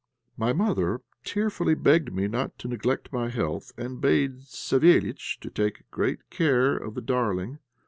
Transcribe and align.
'"My 0.35 0.51
mother 0.51 1.01
tearfully 1.23 1.75
begged 1.75 2.11
me 2.11 2.27
not 2.27 2.57
to 2.57 2.67
neglect 2.67 3.13
my 3.13 3.29
health, 3.29 3.71
and 3.77 4.01
bade 4.01 4.37
Savéliitch 4.39 5.53
take 5.53 5.83
great 5.91 6.27
care 6.31 6.75
of 6.75 6.95
the 6.95 7.01
darling. 7.01 7.59